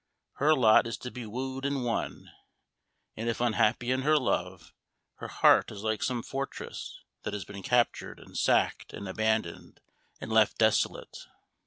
Her 0.37 0.55
lot 0.55 0.87
is 0.87 0.97
to 0.97 1.11
be 1.11 1.27
wooed 1.27 1.63
and 1.63 1.85
won; 1.85 2.31
and 3.15 3.29
if 3.29 3.39
unhappy 3.39 3.91
in 3.91 4.01
her 4.01 4.17
love, 4.17 4.73
her 5.17 5.27
heart 5.27 5.71
is 5.71 5.83
like 5.83 6.01
some 6.01 6.23
fortress 6.23 6.97
that 7.21 7.33
has 7.33 7.45
been 7.45 7.61
captured, 7.61 8.19
and 8.19 8.35
sacked, 8.35 8.93
and 8.93 9.07
abandoned, 9.07 9.79
and 10.19 10.31
left 10.33 10.57
desolate. 10.57 11.27